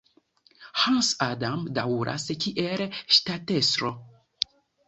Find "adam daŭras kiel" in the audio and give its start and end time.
1.25-2.85